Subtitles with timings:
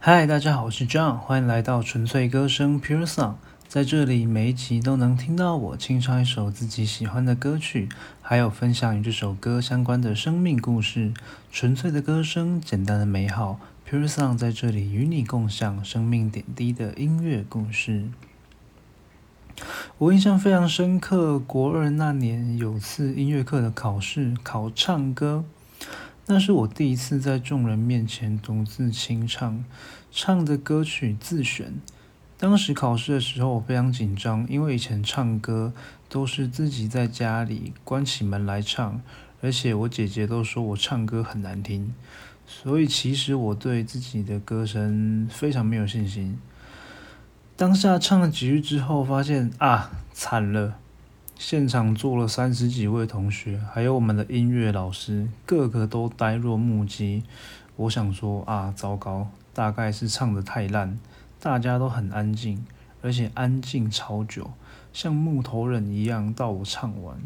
[0.00, 3.34] 嗨，大家好，我是 John，欢迎来到纯粹歌声 Pure Song。
[3.66, 7.88] 在这里，每一集都能听到我清唱一首自己喜欢的歌曲，
[8.22, 11.12] 还有分享与这首歌相关的生命故事。
[11.50, 13.58] 纯粹的歌声，简单的美好
[13.90, 18.04] ，Pure Song 在这里与你共享生命点滴的音乐故事。
[19.98, 25.44] 我印象非常深刻，国二那年有次音乐课的考试，考唱歌。
[26.30, 29.64] 那是我第一次在众人面前独自清唱，
[30.12, 31.72] 唱的歌曲自选。
[32.36, 35.72] 当时考试的时候，我非常紧张，因为以前唱歌
[36.06, 39.00] 都是自己在家里关起门来唱，
[39.40, 41.94] 而且我姐姐都说我唱歌很难听，
[42.46, 46.38] 所以其实我对自己的歌声非常没有信心。
[47.56, 50.76] 当下唱了几句之后，发现啊，惨了！
[51.38, 57.22] 现场坐了三十几位同学，还有我们的音乐老师，个个都呆若木鸡。
[57.76, 60.98] 我想说啊，糟糕，大概是唱的太烂，
[61.38, 62.66] 大家都很安静，
[63.02, 64.50] 而且安静超久，
[64.92, 67.16] 像木头人一样到我唱完。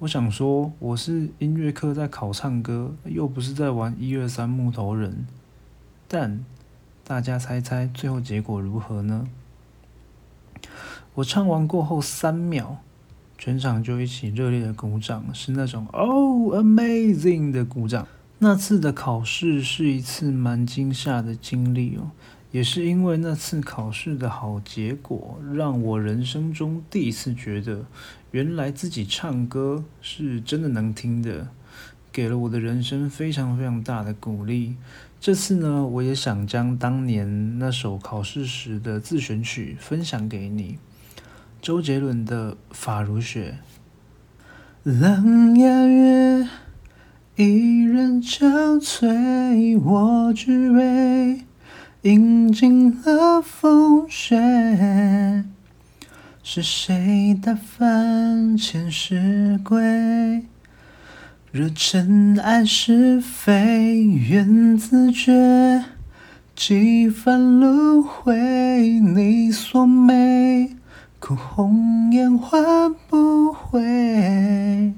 [0.00, 5.26] 我想说，我是音乐课在考唱歌，又不是在玩一二三木头人。
[6.06, 6.44] 但
[7.02, 9.26] 大家猜猜最后结果如何呢？
[11.14, 12.76] 我唱完过后三秒，
[13.40, 18.06] 全场就一起热烈的鼓掌，是那种 “Oh amazing” 的鼓掌。
[18.38, 22.10] 那次的考试是一次蛮惊吓的经历哦，
[22.50, 27.86] 也是因为那次考试的好结果，让我人生中第一次觉得，
[28.32, 31.48] 原来自己唱歌是真的能听的，
[32.12, 34.76] 给了我的人生非常非常大的鼓励。
[35.18, 40.76] 这次呢，我也想将当年那首考试时的自选曲分享给你。
[41.62, 43.58] 周杰伦的《发如雪》，
[44.90, 46.48] 冷雅月，
[47.36, 51.44] 一人憔悴，我举杯，
[52.00, 55.44] 饮尽了风雪。
[56.42, 60.46] 是谁打翻前世规？
[61.52, 65.84] 惹尘埃是非，缘自觉。
[66.56, 70.76] 几番轮回，你所美。
[71.20, 74.94] 哭红颜换不回，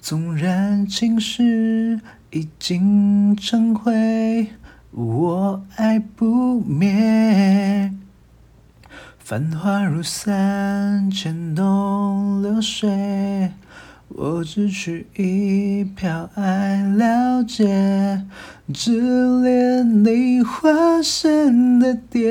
[0.00, 2.00] 纵然青史
[2.30, 4.48] 已经成灰，
[4.90, 7.92] 我爱不灭。
[9.18, 13.52] 繁华如三千东流水，
[14.08, 18.24] 我只取一瓢爱了解，
[18.72, 22.28] 只恋你化身的蝶。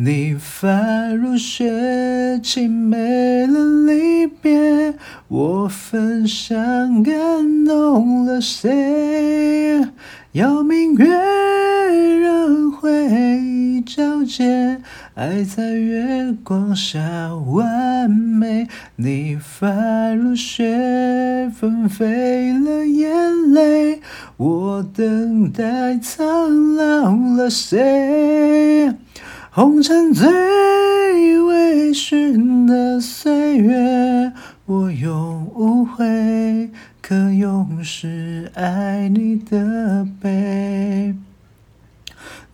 [0.00, 4.94] 你发如雪，凄美了离别。
[5.26, 9.88] 我焚香，感动了谁？
[10.34, 11.04] 邀明月，
[12.20, 13.08] 让回
[13.40, 14.80] 忆皎洁。
[15.14, 18.68] 爱在月光下完美。
[18.94, 19.68] 你发
[20.14, 24.00] 如雪，纷飞了眼泪。
[24.36, 28.94] 我等待苍老了谁？
[29.58, 30.24] 红尘最
[31.42, 34.32] 微醺的岁月，
[34.66, 36.70] 我用无悔，
[37.02, 41.12] 可永世爱你的悲。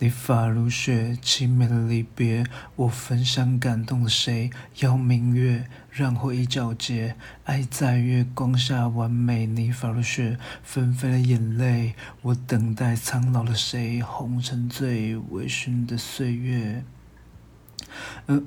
[0.04, 2.44] 你发如雪，凄美的离别，
[2.76, 4.50] 我焚香感动了谁？
[4.80, 7.16] 邀明月，让回忆皎洁。
[7.44, 9.46] 爱在月光下完美。
[9.46, 14.02] 你发如雪，纷飞了眼泪，我等待苍老了谁？
[14.02, 16.84] 红尘醉微醺的岁月。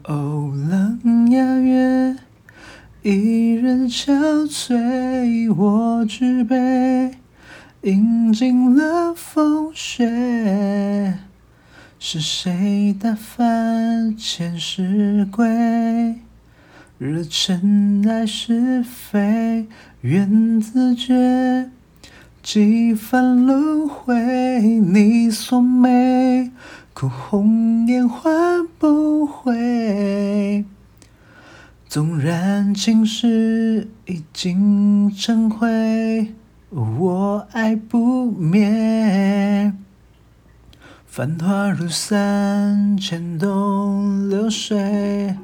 [0.03, 2.17] 哦，冷雅月，
[3.01, 7.17] 一人憔悴，我举杯，
[7.81, 10.05] 饮尽了风雪。
[12.09, 16.15] 是谁打翻前世规？
[16.97, 19.67] 惹尘埃是非，
[19.99, 21.69] 缘自觉。
[22.41, 24.15] 几番轮回，
[24.79, 26.49] 你所美。
[26.93, 30.63] 哭红颜换不回，
[31.89, 36.33] 纵然青史已经成灰，
[36.69, 39.06] 我爱不灭。
[41.17, 45.35] 繁华如散，牵动流水，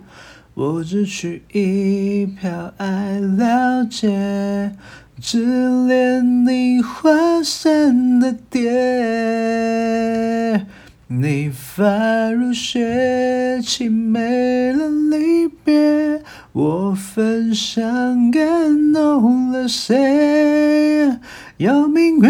[0.54, 4.76] 我只取一瓢爱了解，
[5.20, 7.10] 只恋你化
[7.44, 8.62] 身的蝶。
[11.08, 16.22] 你发如雪，凄美了离别。
[16.52, 21.18] 我焚香，感动了谁？
[21.58, 22.30] 邀明月，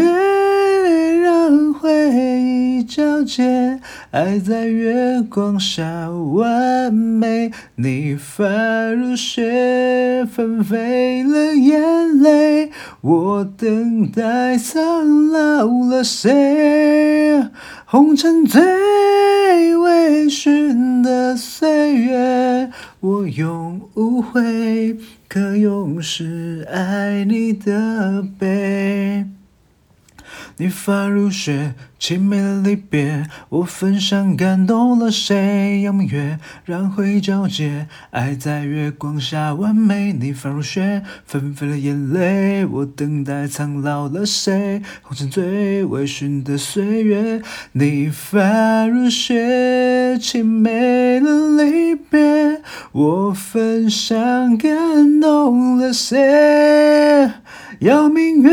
[2.13, 3.79] 让回皎洁，
[4.11, 7.51] 爱在月光下完美。
[7.75, 8.45] 你发
[8.91, 12.69] 如雪，纷飞了眼泪。
[13.01, 17.49] 我等待苍老了谁？
[17.85, 18.61] 红尘最
[19.77, 22.69] 微醺的岁月，
[22.99, 24.95] 我永无悔，
[25.27, 29.25] 可永世爱你的悲。
[30.57, 35.81] 你发如雪，凄美的离别，我分享感动了谁？
[35.81, 40.13] 阳明月，让回忆皎洁，爱在月光下完美。
[40.13, 44.81] 你发如雪，纷飞了眼泪，我等待苍老了谁？
[45.01, 47.41] 红尘最微醺的岁月，
[47.71, 52.61] 你发如雪，凄美的离别，
[52.91, 57.31] 我分享感动了谁？
[57.79, 58.51] 邀明月，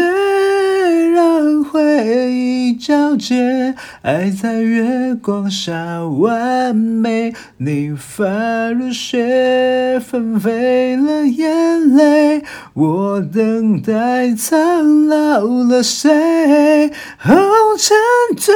[1.13, 7.35] 让回忆皎洁，爱在月光下完美。
[7.59, 12.43] 你发如雪，纷飞了眼泪，
[12.75, 16.91] 我等待苍老了谁？
[17.19, 17.35] 红
[17.79, 17.97] 尘
[18.37, 18.55] 醉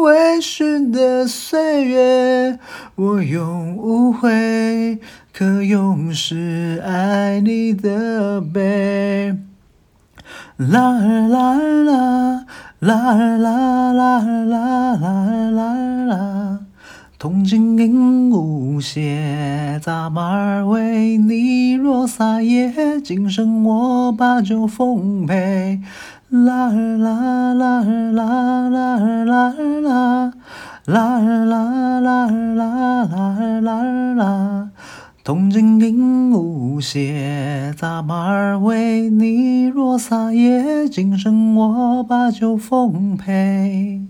[0.00, 2.58] 微醺的岁月，
[2.96, 4.98] 我永无悔。
[5.32, 9.51] 可永世爱你的悲。
[10.70, 12.46] 啦儿啦儿啦
[12.78, 16.60] 啦儿啦啦儿啦啦儿啦儿啦。
[17.18, 25.80] 铜镜映无邪扎马为你若撒野今生我把酒奉陪。
[26.30, 30.32] 啦儿啦啦儿啦啦儿啦儿啦
[30.86, 32.28] 啦儿啦啦
[33.10, 34.61] 儿啦儿啦。
[35.24, 40.88] 铜镜映无邪，扎马儿为你若撒野？
[40.88, 44.02] 今生我把酒奉陪。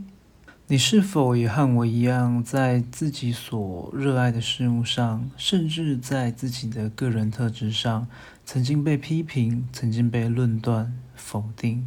[0.68, 8.06] 你是否也和我一样，在自己所热爱的事物上，甚至在自己的个人特质上，
[8.46, 11.86] 曾经被批评，曾经被论断、否定，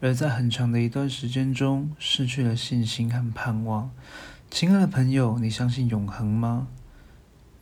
[0.00, 3.90] 而在很长的一段时间中，失去了信心和盼望？
[4.50, 6.68] 亲爱的朋友，你相信永恒吗？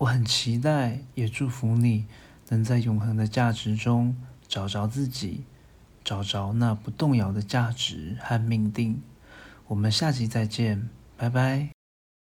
[0.01, 2.07] 我很期待，也祝福你
[2.49, 4.17] 能在永恒的价值中
[4.49, 5.45] 找着自己，
[6.03, 9.03] 找着那不动摇的价值和命定。
[9.67, 10.89] 我们下期再见，
[11.19, 11.80] 拜拜。